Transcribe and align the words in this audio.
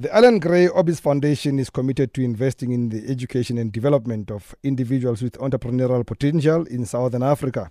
The 0.00 0.16
Allan 0.16 0.38
Gray 0.38 0.66
Orbis 0.66 0.98
Foundation 0.98 1.58
is 1.58 1.68
committed 1.68 2.14
to 2.14 2.22
investing 2.22 2.72
in 2.72 2.88
the 2.88 3.06
education 3.06 3.58
and 3.58 3.70
development 3.70 4.30
of 4.30 4.54
individuals 4.62 5.20
with 5.20 5.34
entrepreneurial 5.34 6.06
potential 6.06 6.64
in 6.68 6.86
Southern 6.86 7.22
Africa. 7.22 7.70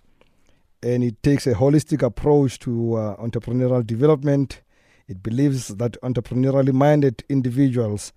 And 0.84 1.04
it 1.04 1.24
takes 1.24 1.48
a 1.48 1.56
holistic 1.56 2.04
approach 2.04 2.60
to 2.60 2.94
uh, 2.98 3.16
entrepreneurial 3.16 3.84
development. 3.84 4.62
It 5.08 5.24
believes 5.24 5.70
that 5.70 6.00
entrepreneurially 6.04 6.72
minded 6.72 7.24
individuals 7.30 8.14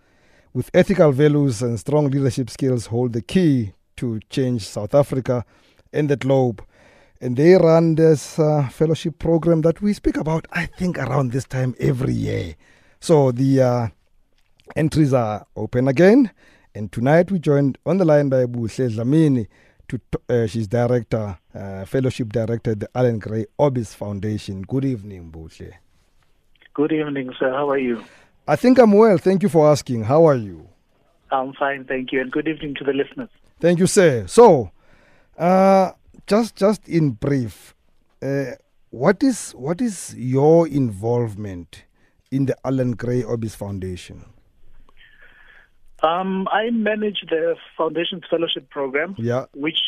with 0.52 0.70
ethical 0.74 1.12
values 1.12 1.62
and 1.62 1.80
strong 1.80 2.10
leadership 2.10 2.50
skills 2.50 2.84
hold 2.88 3.14
the 3.14 3.22
key 3.22 3.72
to 3.96 4.20
change 4.28 4.68
South 4.68 4.94
Africa 4.94 5.42
and 5.90 6.10
the 6.10 6.18
globe. 6.18 6.62
And 7.18 7.38
they 7.38 7.54
run 7.54 7.94
this 7.94 8.38
uh, 8.38 8.68
fellowship 8.68 9.18
program 9.18 9.62
that 9.62 9.80
we 9.80 9.94
speak 9.94 10.18
about, 10.18 10.46
I 10.52 10.66
think, 10.66 10.98
around 10.98 11.32
this 11.32 11.46
time 11.46 11.74
every 11.80 12.12
year. 12.12 12.56
So 13.00 13.32
the 13.32 13.60
uh, 13.60 13.88
Entries 14.74 15.12
are 15.12 15.46
open 15.56 15.88
again. 15.88 16.30
And 16.74 16.90
tonight 16.90 17.30
we 17.30 17.38
joined 17.38 17.76
on 17.84 17.98
the 17.98 18.04
line 18.04 18.28
by 18.28 18.46
Buhle 18.46 18.90
Dlamini. 18.90 19.46
To, 19.88 20.00
uh, 20.30 20.46
she's 20.46 20.66
director, 20.66 21.36
uh, 21.54 21.84
fellowship 21.84 22.32
director 22.32 22.70
at 22.70 22.80
the 22.80 22.88
Allan 22.94 23.18
Gray 23.18 23.44
Orbis 23.58 23.92
Foundation. 23.94 24.62
Good 24.62 24.86
evening, 24.86 25.30
Buhle. 25.30 25.72
Good 26.72 26.92
evening, 26.92 27.30
sir. 27.38 27.50
How 27.50 27.68
are 27.68 27.78
you? 27.78 28.02
I 28.48 28.56
think 28.56 28.78
I'm 28.78 28.92
well. 28.92 29.18
Thank 29.18 29.42
you 29.42 29.50
for 29.50 29.70
asking. 29.70 30.04
How 30.04 30.24
are 30.26 30.36
you? 30.36 30.66
I'm 31.30 31.52
fine, 31.52 31.84
thank 31.84 32.12
you. 32.12 32.20
And 32.22 32.32
good 32.32 32.48
evening 32.48 32.74
to 32.76 32.84
the 32.84 32.92
listeners. 32.92 33.28
Thank 33.60 33.78
you, 33.78 33.86
sir. 33.86 34.26
So, 34.26 34.70
uh, 35.38 35.92
just 36.26 36.56
just 36.56 36.88
in 36.88 37.10
brief, 37.10 37.74
uh, 38.22 38.52
what 38.90 39.22
is 39.22 39.52
what 39.52 39.80
is 39.80 40.14
your 40.16 40.66
involvement 40.66 41.84
in 42.30 42.46
the 42.46 42.56
Allan 42.64 42.92
Gray 42.92 43.22
Orbis 43.22 43.54
Foundation? 43.54 44.24
Um, 46.02 46.48
I 46.50 46.70
manage 46.70 47.24
the 47.28 47.56
Foundation's 47.76 48.24
Fellowship 48.28 48.68
Program, 48.70 49.14
Yeah. 49.18 49.46
which 49.54 49.78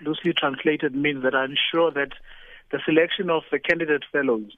loosely 0.00 0.32
translated 0.32 0.94
means 0.94 1.22
that 1.22 1.34
I'm 1.34 1.54
sure 1.70 1.90
that 1.92 2.12
the 2.70 2.80
selection 2.84 3.30
of 3.30 3.44
the 3.50 3.58
candidate 3.58 4.04
fellows 4.10 4.56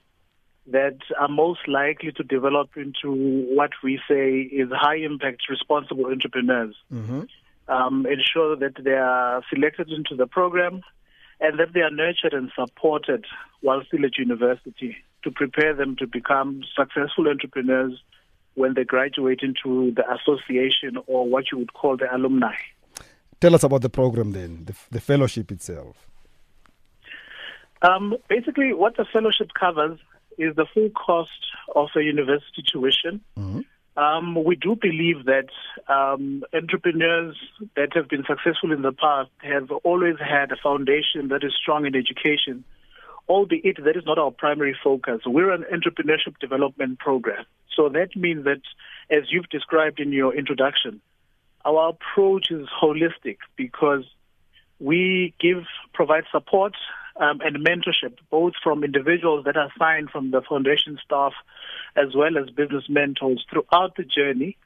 that 0.67 0.97
are 1.19 1.27
most 1.27 1.67
likely 1.67 2.11
to 2.13 2.23
develop 2.23 2.69
into 2.77 3.11
what 3.53 3.71
we 3.83 3.99
say 4.07 4.41
is 4.41 4.69
high 4.71 4.95
impact 4.95 5.49
responsible 5.49 6.05
entrepreneurs 6.05 6.75
Mhm. 6.91 7.27
um, 7.67 8.05
ensure 8.05 8.55
that 8.55 8.75
they 8.75 8.93
are 8.93 9.43
selected 9.49 9.89
into 9.91 10.15
the 10.15 10.25
program 10.27 10.81
and 11.41 11.59
that 11.59 11.73
they 11.73 11.81
are 11.81 11.89
nurtured 11.91 12.33
and 12.33 12.51
supported 12.55 13.25
while 13.61 13.83
still 13.83 14.05
at 14.05 14.17
university 14.17 14.97
to 15.23 15.31
prepare 15.31 15.73
them 15.73 15.95
to 15.97 16.07
become 16.07 16.63
successful 16.75 17.27
entrepreneurs 17.27 18.01
when 18.55 18.73
they 18.73 18.83
graduate 18.83 19.41
into 19.41 19.91
the 19.95 20.03
association 20.13 20.97
or 21.07 21.27
what 21.27 21.51
you 21.51 21.57
would 21.57 21.73
call 21.73 21.97
the 21.97 22.13
alumni. 22.15 22.55
Tell 23.41 23.55
us 23.55 23.63
about 23.63 23.81
the 23.81 23.89
program 23.89 24.31
then, 24.31 24.65
the, 24.65 24.75
the 24.91 25.01
fellowship 25.01 25.51
itself. 25.51 26.07
Um, 27.81 28.15
basically, 28.29 28.73
what 28.73 28.95
the 28.95 29.05
fellowship 29.11 29.49
covers 29.59 29.99
is 30.37 30.55
the 30.55 30.65
full 30.73 30.89
cost 30.91 31.31
of 31.75 31.89
a 31.95 32.01
university 32.01 32.63
tuition. 32.65 33.21
Mhm. 33.37 33.65
Um, 33.95 34.43
we 34.43 34.55
do 34.55 34.75
believe 34.75 35.25
that 35.25 35.49
um, 35.87 36.43
entrepreneurs 36.53 37.35
that 37.75 37.93
have 37.93 38.07
been 38.09 38.23
successful 38.25 38.71
in 38.71 38.81
the 38.81 38.91
past 38.91 39.29
have 39.39 39.69
always 39.83 40.15
had 40.19 40.51
a 40.51 40.55
foundation 40.55 41.27
that 41.27 41.43
is 41.43 41.53
strong 41.61 41.85
in 41.85 41.95
education, 41.95 42.63
albeit 43.29 43.83
that 43.83 43.95
is 43.95 44.05
not 44.05 44.17
our 44.17 44.31
primary 44.31 44.75
focus. 44.83 45.21
We're 45.25 45.51
an 45.51 45.65
entrepreneurship 45.71 46.37
development 46.39 46.99
program. 46.99 47.45
So 47.75 47.89
that 47.89 48.15
means 48.15 48.45
that, 48.45 48.61
as 49.09 49.23
you've 49.31 49.49
described 49.49 49.99
in 49.99 50.11
your 50.11 50.35
introduction, 50.35 51.01
our 51.65 51.89
approach 51.89 52.51
is 52.51 52.67
holistic 52.81 53.37
because 53.55 54.03
we 54.79 55.33
give 55.39 55.63
provide 55.93 56.25
support 56.31 56.73
um, 57.15 57.39
and 57.41 57.65
mentorship 57.65 58.17
both 58.29 58.53
from 58.61 58.83
individuals 58.83 59.45
that 59.45 59.55
are 59.55 59.71
signed 59.79 60.09
from 60.09 60.31
the 60.31 60.41
foundation 60.41 60.99
staff 61.03 61.33
as 61.95 62.15
well 62.15 62.37
as 62.37 62.49
business 62.49 62.83
mentors 62.89 63.45
throughout 63.49 63.95
the 63.95 64.03
journey 64.03 64.57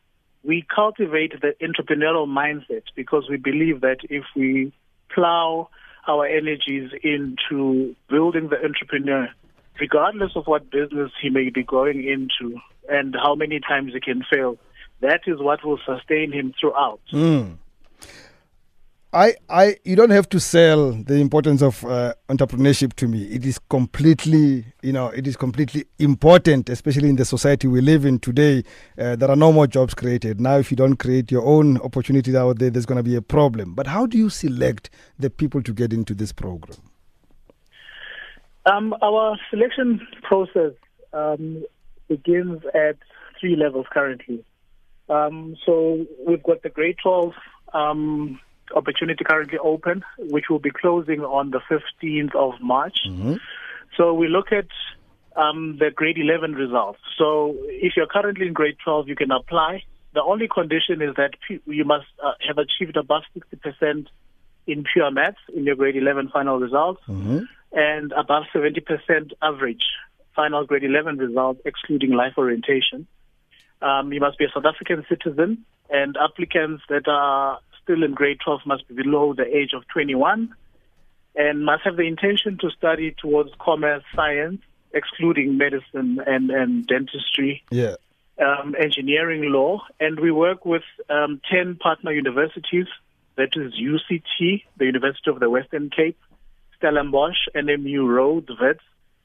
we 0.44 0.66
cultivate 0.74 1.34
the 1.42 1.54
entrepreneurial 1.62 2.26
mindset 2.26 2.84
because 2.96 3.28
we 3.30 3.38
believe 3.38 3.82
that 3.82 3.98
if 4.10 4.24
we 4.36 4.72
plow 5.14 5.70
our 6.08 6.26
energies 6.26 6.92
into 7.04 7.96
building 8.10 8.50
the 8.50 8.58
entrepreneur 8.64 9.30
regardless 9.80 10.32
of 10.36 10.48
what 10.48 10.70
business 10.72 11.12
he 11.22 11.30
may 11.30 11.50
be 11.50 11.64
going 11.64 12.04
into 12.04 12.58
and 12.90 13.16
how 13.16 13.36
many 13.36 13.60
times 13.60 13.94
he 13.94 14.00
can 14.00 14.24
fail 14.32 14.58
that 15.02 15.22
is 15.28 15.40
what 15.40 15.64
will 15.64 15.80
sustain 15.86 16.32
him 16.32 16.54
throughout 16.60 17.00
Mm. 17.14 17.58
I, 19.18 19.34
I, 19.50 19.78
you 19.84 19.96
don't 19.96 20.12
have 20.12 20.30
to 20.30 20.40
sell 20.40 20.92
the 20.92 21.16
importance 21.16 21.64
of 21.64 21.84
uh, 21.86 22.14
entrepreneurship 22.30 22.94
to 22.98 23.08
me. 23.08 23.24
It 23.24 23.48
is 23.48 23.58
completely, 23.58 24.64
you 24.84 24.94
know, 24.94 25.08
it 25.08 25.26
is 25.26 25.36
completely 25.36 25.86
important, 25.98 26.70
especially 26.70 27.10
in 27.10 27.16
the 27.16 27.26
society 27.26 27.68
we 27.68 27.82
live 27.82 28.06
in 28.06 28.20
today. 28.20 28.64
Uh, 28.96 29.16
there 29.16 29.32
are 29.32 29.36
no 29.36 29.52
more 29.52 29.66
jobs 29.66 29.96
created 29.96 30.40
now. 30.40 30.60
If 30.60 30.70
you 30.70 30.78
don't 30.78 30.98
create 30.98 31.32
your 31.32 31.44
own 31.44 31.80
opportunities 31.80 32.36
out 32.36 32.60
there, 32.60 32.70
there's 32.70 32.86
going 32.86 32.98
to 32.98 33.04
be 33.04 33.16
a 33.16 33.22
problem. 33.24 33.74
But 33.74 33.88
how 33.88 34.06
do 34.06 34.20
you 34.20 34.30
select 34.30 34.92
the 35.18 35.32
people 35.32 35.64
to 35.64 35.74
get 35.74 35.94
into 35.94 36.14
this 36.14 36.32
program? 36.32 36.78
Um, 38.68 38.94
our 39.02 39.36
selection 39.50 40.00
process 40.22 40.74
um, 41.14 41.66
begins 42.08 42.62
at 42.76 42.98
three 43.40 43.56
levels 43.56 43.88
currently. 43.92 44.46
Um, 45.10 45.56
so 45.66 46.06
we've 46.28 46.44
got 46.44 46.62
the 46.62 46.70
grade 46.70 46.98
12 47.02 47.34
um, 47.74 48.40
opportunity 48.76 49.24
currently 49.24 49.58
open, 49.60 50.04
which 50.18 50.46
will 50.50 50.60
be 50.60 50.72
closing 50.72 51.22
on 51.22 51.52
the 51.52 51.60
15th 51.70 52.36
of 52.36 52.54
March. 52.62 53.00
Mhm. 53.08 53.40
So 53.96 54.14
we 54.14 54.28
look 54.28 54.52
at 54.52 54.68
um, 55.36 55.78
the 55.78 55.92
grade 55.92 56.18
11 56.18 56.56
results. 56.56 57.00
So 57.18 57.56
if 57.68 57.96
you're 57.96 58.08
currently 58.08 58.48
in 58.48 58.54
grade 58.54 58.78
12, 58.84 59.08
you 59.08 59.16
can 59.16 59.30
apply. 59.32 59.84
The 60.14 60.24
only 60.24 60.48
condition 60.48 61.00
is 61.02 61.14
that 61.16 61.36
you 61.48 61.86
must 61.86 62.08
uh, 62.24 62.32
have 62.48 62.58
achieved 62.58 62.98
above 62.98 63.22
60% 63.38 64.08
in 64.66 64.84
pure 64.92 65.12
maths 65.12 65.38
in 65.56 65.64
your 65.66 65.76
grade 65.76 65.96
11 65.96 66.30
final 66.30 66.58
results 66.60 67.02
Mhm. 67.08 67.48
and 67.72 68.12
above 68.14 68.46
70% 68.52 69.34
average 69.42 69.86
final 70.36 70.66
grade 70.66 70.84
11 70.84 71.18
results, 71.18 71.62
excluding 71.66 72.12
life 72.14 72.34
orientation. 72.38 73.06
Um, 73.82 74.12
you 74.12 74.20
must 74.20 74.38
be 74.40 74.46
a 74.46 74.50
South 74.50 74.66
African 74.66 75.06
citizen, 75.08 75.66
and 75.90 76.18
applicants 76.18 76.84
that 76.90 77.08
are 77.08 77.60
still 77.88 78.04
in 78.04 78.14
grade 78.14 78.40
12 78.44 78.62
must 78.66 78.86
be 78.90 78.96
below 78.96 79.34
the 79.34 79.46
age 79.46 79.72
of 79.74 79.88
21 79.88 80.54
and 81.36 81.64
must 81.64 81.84
have 81.86 81.96
the 81.96 82.04
intention 82.08 82.58
to 82.60 82.70
study 82.72 83.16
towards 83.18 83.52
commerce, 83.60 84.04
science, 84.14 84.60
excluding 84.94 85.58
medicine 85.58 86.20
and, 86.26 86.50
and 86.50 86.86
dentistry, 86.86 87.64
Yeah. 87.72 87.96
um, 88.46 88.76
engineering 88.78 89.52
law, 89.54 89.86
and 90.00 90.20
we 90.20 90.32
work 90.32 90.66
with 90.66 90.84
um, 91.10 91.40
10 91.50 91.76
partner 91.76 92.12
universities. 92.12 92.88
That 93.36 93.50
is 93.56 93.74
UCT, 93.74 94.64
the 94.78 94.86
University 94.86 95.30
of 95.30 95.40
the 95.40 95.50
Western 95.50 95.90
Cape, 95.96 96.18
Stellenbosch, 96.78 97.38
NMU 97.56 98.08
Rhodes, 98.08 98.50
Wits, 98.60 98.82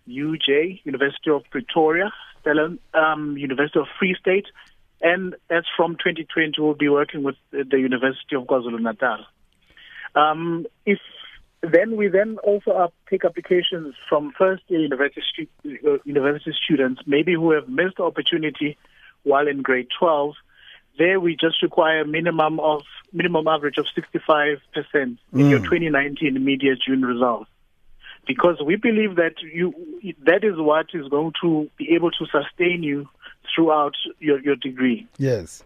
UJ, 0.07 0.81
University 0.85 1.31
of 1.31 1.43
Pretoria, 1.51 2.13
Stellen, 2.45 2.79
um, 2.95 3.37
University 3.39 3.79
of 3.81 3.87
Free 3.99 4.15
State, 4.21 4.47
and 5.03 5.35
as 5.51 5.65
from 5.77 5.93
2020, 5.97 6.53
we'll 6.59 6.75
be 6.75 6.89
working 6.89 7.23
with 7.23 7.35
the 7.51 7.79
University 7.79 8.37
of 8.37 8.45
KwaZulu-Natal. 8.45 9.27
Um, 10.15 10.67
if 10.87 10.99
then 11.63 11.97
we 11.97 12.09
then 12.09 12.39
also 12.43 12.73
up, 12.73 12.93
take 13.09 13.25
applications 13.25 13.95
from 14.09 14.33
first 14.37 14.63
year 14.69 14.81
university, 14.81 15.49
uh, 15.65 15.99
university 16.05 16.53
students, 16.65 17.03
maybe 17.07 17.35
who 17.35 17.53
have 17.53 17.69
missed 17.69 17.97
the 17.99 18.03
opportunity 18.05 18.77
while 19.23 19.47
in 19.47 19.63
grade 19.63 19.89
12. 19.99 20.35
There 20.99 21.21
we 21.21 21.37
just 21.41 21.63
require 21.63 22.01
a 22.01 22.07
minimum 22.07 22.61
of 22.61 22.83
minimum 23.13 23.47
average 23.49 23.79
of 23.79 23.87
65% 23.97 24.59
in 25.33 25.49
your 25.49 25.61
Mm. 25.61 25.65
2019 25.65 26.45
media 26.45 26.75
June 26.77 27.05
results. 27.05 27.49
Because 28.27 28.61
we 28.65 28.77
believe 28.77 29.17
that 29.17 29.35
you 29.43 29.73
that 30.25 30.45
is 30.45 30.57
what 30.57 30.87
is 30.95 31.09
going 31.09 31.33
to 31.43 31.69
be 31.77 31.95
able 31.95 32.11
to 32.13 32.27
sustain 32.27 32.83
you 32.83 33.09
throughout 33.55 33.95
your, 34.19 34.41
your 34.41 34.57
degree. 34.57 35.07
Yes. 35.19 35.63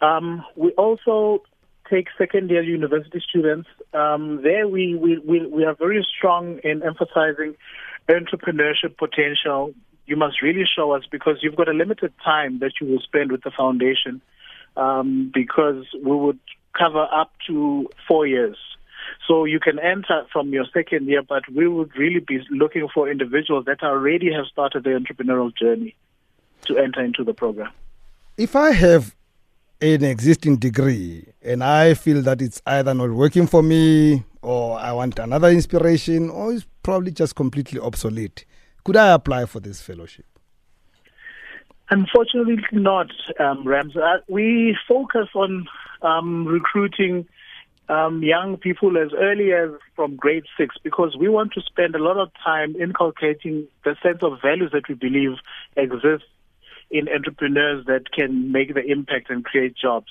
Um, 0.00 0.44
we 0.56 0.70
also 0.72 1.42
take 1.88 2.08
second 2.16 2.50
year 2.50 2.62
university 2.62 3.22
students. 3.28 3.68
Um, 3.92 4.42
there 4.42 4.66
we, 4.66 4.94
we, 4.94 5.18
we, 5.18 5.46
we 5.46 5.64
are 5.64 5.74
very 5.74 6.06
strong 6.16 6.58
in 6.64 6.82
emphasizing 6.82 7.54
entrepreneurship 8.08 8.96
potential. 8.96 9.74
You 10.06 10.16
must 10.16 10.42
really 10.42 10.64
show 10.64 10.92
us 10.92 11.04
because 11.10 11.38
you've 11.42 11.56
got 11.56 11.68
a 11.68 11.72
limited 11.72 12.12
time 12.24 12.58
that 12.60 12.72
you 12.80 12.86
will 12.86 13.00
spend 13.00 13.30
with 13.30 13.42
the 13.42 13.50
foundation 13.50 14.20
um, 14.76 15.30
because 15.32 15.84
we 15.94 16.16
would 16.16 16.40
cover 16.76 17.06
up 17.12 17.32
to 17.46 17.88
four 18.08 18.26
years. 18.26 18.56
So 19.28 19.44
you 19.44 19.60
can 19.60 19.78
enter 19.78 20.26
from 20.32 20.52
your 20.52 20.64
second 20.72 21.06
year, 21.06 21.22
but 21.22 21.42
we 21.52 21.68
would 21.68 21.96
really 21.96 22.20
be 22.20 22.40
looking 22.50 22.88
for 22.92 23.10
individuals 23.10 23.66
that 23.66 23.82
already 23.82 24.32
have 24.32 24.46
started 24.46 24.84
their 24.84 24.98
entrepreneurial 24.98 25.54
journey 25.54 25.94
to 26.66 26.78
enter 26.78 27.02
into 27.02 27.24
the 27.24 27.34
program. 27.34 27.70
if 28.36 28.56
I 28.56 28.72
have 28.72 29.14
an 29.80 30.04
existing 30.04 30.56
degree 30.56 31.26
and 31.42 31.62
I 31.62 31.94
feel 31.94 32.22
that 32.22 32.40
it's 32.40 32.62
either 32.66 32.94
not 32.94 33.10
working 33.10 33.46
for 33.46 33.62
me 33.62 34.24
or 34.40 34.78
I 34.78 34.92
want 34.92 35.18
another 35.18 35.48
inspiration 35.48 36.30
or 36.30 36.52
it's 36.52 36.66
probably 36.82 37.10
just 37.10 37.34
completely 37.34 37.80
obsolete, 37.80 38.44
could 38.84 38.96
I 38.96 39.12
apply 39.12 39.46
for 39.46 39.60
this 39.60 39.82
fellowship? 39.82 40.24
Unfortunately, 41.90 42.56
not, 42.72 43.10
um, 43.38 43.66
Rams. 43.66 43.96
Uh, 43.96 44.18
we 44.28 44.76
focus 44.88 45.28
on 45.34 45.66
um, 46.00 46.46
recruiting 46.46 47.26
um, 47.88 48.22
young 48.22 48.56
people 48.56 48.96
as 48.96 49.10
early 49.18 49.52
as 49.52 49.70
from 49.94 50.16
grade 50.16 50.44
six 50.56 50.76
because 50.82 51.16
we 51.18 51.28
want 51.28 51.52
to 51.52 51.60
spend 51.60 51.94
a 51.94 51.98
lot 51.98 52.16
of 52.16 52.30
time 52.42 52.74
inculcating 52.76 53.66
the 53.84 53.96
sense 54.02 54.22
of 54.22 54.40
values 54.40 54.70
that 54.72 54.88
we 54.88 54.94
believe 54.94 55.32
exist 55.76 56.24
in 56.92 57.08
entrepreneurs 57.08 57.86
that 57.86 58.12
can 58.12 58.52
make 58.52 58.74
the 58.74 58.84
impact 58.84 59.30
and 59.30 59.44
create 59.44 59.74
jobs. 59.74 60.08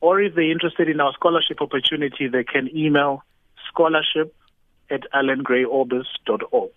Or 0.00 0.20
if 0.20 0.34
they're 0.34 0.50
interested 0.50 0.88
in 0.88 1.00
our 1.00 1.12
scholarship 1.12 1.60
opportunity, 1.60 2.26
they 2.28 2.44
can 2.44 2.74
email 2.74 3.22
scholarship 3.68 4.34
at 4.90 5.02
allangrayorbis.org. 5.12 6.70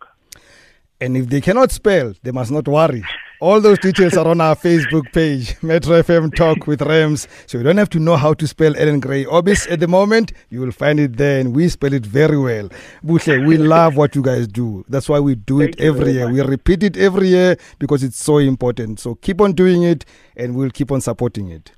And 1.00 1.16
if 1.16 1.30
they 1.30 1.40
cannot 1.42 1.72
spell, 1.72 2.14
they 2.24 2.32
must 2.32 2.50
not 2.52 2.68
worry. 2.68 3.06
All 3.40 3.62
those 3.62 3.78
details 3.78 4.18
are 4.18 4.28
on 4.28 4.42
our 4.42 4.56
Facebook 4.56 5.14
page, 5.14 5.62
Metro 5.62 6.02
FM 6.02 6.34
Talk 6.34 6.66
with 6.66 6.82
Rams. 6.82 7.28
So 7.46 7.60
you 7.60 7.64
don't 7.64 7.78
have 7.78 7.90
to 7.92 8.00
know 8.00 8.16
how 8.16 8.34
to 8.34 8.48
spell 8.48 8.76
Allan 8.76 9.00
Gray 9.00 9.26
Orbis 9.26 9.68
at 9.68 9.80
the 9.80 9.88
moment. 9.88 10.32
You 10.50 10.62
will 10.62 10.72
find 10.72 11.00
it 11.00 11.18
there, 11.18 11.40
and 11.40 11.56
we 11.56 11.70
spell 11.70 11.94
it 11.94 12.04
very 12.04 12.40
well. 12.40 12.68
Buhle, 13.06 13.46
we 13.46 13.58
love 13.76 13.96
what 13.96 14.16
you 14.16 14.24
guys 14.24 14.48
do. 14.48 14.84
That's 14.90 15.08
why 15.08 15.20
we 15.20 15.36
do 15.36 15.60
Thank 15.60 15.76
it 15.76 15.82
every 15.82 16.14
year. 16.14 16.26
Much. 16.26 16.34
We 16.34 16.42
repeat 16.42 16.82
it 16.82 16.98
every 16.98 17.28
year 17.28 17.58
because 17.78 18.02
it's 18.02 18.18
so 18.18 18.40
important. 18.40 19.00
So 19.00 19.14
keep 19.14 19.40
on 19.40 19.54
doing 19.54 19.84
it, 19.84 20.04
and 20.36 20.56
we'll 20.56 20.72
keep 20.72 20.92
on 20.92 21.02
supporting 21.02 21.52
it. 21.52 21.74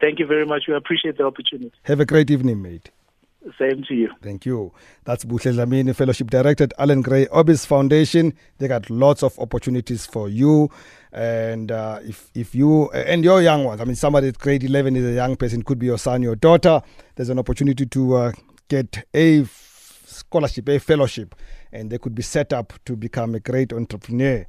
Thank 0.00 0.18
you 0.18 0.26
very 0.26 0.46
much. 0.46 0.62
We 0.66 0.74
appreciate 0.74 1.18
the 1.18 1.24
opportunity. 1.26 1.72
Have 1.82 2.00
a 2.00 2.06
great 2.06 2.30
evening, 2.30 2.62
mate. 2.62 2.90
Same 3.58 3.82
to 3.84 3.94
you. 3.94 4.10
Thank 4.22 4.44
you. 4.44 4.72
That's 5.04 5.24
Buhle 5.24 5.54
Dlamini, 5.54 5.94
Fellowship 5.96 6.30
Director 6.30 6.64
at 6.64 6.74
Allan 6.78 7.00
Gray 7.00 7.26
Orbis 7.28 7.64
Foundation. 7.64 8.34
They 8.58 8.68
got 8.68 8.90
lots 8.90 9.22
of 9.22 9.38
opportunities 9.38 10.04
for 10.04 10.28
you. 10.28 10.70
And 11.12 11.72
uh, 11.72 12.00
if 12.02 12.30
if 12.34 12.54
you 12.54 12.90
and 12.90 13.24
your 13.24 13.40
young 13.40 13.64
ones, 13.64 13.80
I 13.80 13.84
mean, 13.84 13.96
somebody 13.96 14.28
at 14.28 14.38
grade 14.38 14.62
11 14.62 14.94
is 14.94 15.06
a 15.06 15.12
young 15.12 15.36
person, 15.36 15.62
could 15.62 15.78
be 15.78 15.86
your 15.86 15.98
son, 15.98 16.22
your 16.22 16.36
daughter. 16.36 16.82
There's 17.16 17.30
an 17.30 17.38
opportunity 17.38 17.86
to 17.86 18.14
uh, 18.16 18.32
get 18.68 19.06
a 19.14 19.44
scholarship, 20.04 20.68
a 20.68 20.78
fellowship, 20.78 21.34
and 21.72 21.90
they 21.90 21.98
could 21.98 22.14
be 22.14 22.22
set 22.22 22.52
up 22.52 22.74
to 22.84 22.94
become 22.94 23.34
a 23.34 23.40
great 23.40 23.72
entrepreneur. 23.72 24.44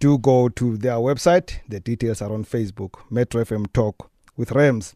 Do 0.00 0.18
go 0.18 0.50
to 0.50 0.76
their 0.76 0.96
website. 0.96 1.60
The 1.68 1.80
details 1.80 2.20
are 2.20 2.32
on 2.32 2.44
Facebook, 2.44 3.00
Metro 3.10 3.42
FM 3.42 3.72
Talk 3.72 4.10
with 4.36 4.52
Rams. 4.52 4.94